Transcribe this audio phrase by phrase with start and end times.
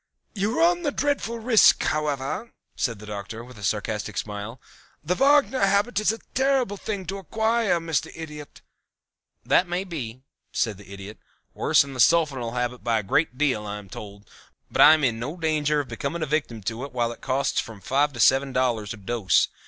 [0.33, 4.59] "You run a dreadful risk, however," said the Doctor, with a sarcastic smile.
[5.03, 8.11] "The Wagner habit is a terrible thing to acquire, Mr.
[8.15, 8.61] Idiot."
[9.45, 11.19] "That may be," said the Idiot.
[11.53, 14.27] "Worse than the sulfonal habit by a great deal I am told,
[14.71, 17.59] but I am in no danger of becoming a victim to it while it costs
[17.59, 19.49] from five to seven dollars a dose.